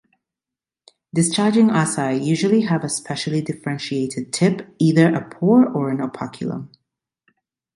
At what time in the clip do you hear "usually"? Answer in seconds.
2.25-2.61